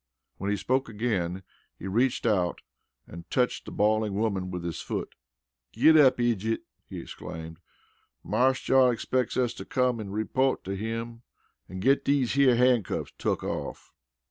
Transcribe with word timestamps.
When 0.37 0.49
he 0.49 0.57
spoke 0.57 0.89
again, 0.89 1.43
he 1.77 1.85
reached 1.87 2.25
out 2.25 2.61
and 3.05 3.29
touched 3.29 3.65
the 3.65 3.71
bawling 3.71 4.15
woman 4.15 4.49
with 4.49 4.63
his 4.63 4.81
foot. 4.81 5.13
"Git 5.73 5.95
up 5.95 6.17
idjit!" 6.17 6.61
he 6.89 6.99
exclaimed. 6.99 7.59
"Marse 8.23 8.61
John 8.61 8.91
expecks 8.91 9.37
us 9.37 9.53
to 9.53 9.63
come 9.63 9.99
an' 9.99 10.09
repote 10.09 10.63
to 10.63 10.75
him 10.75 11.21
an' 11.69 11.81
git 11.81 12.03
dese 12.03 12.33
here 12.33 12.55
handcuffs 12.55 13.13
tuck 13.19 13.43
off." 13.43 13.93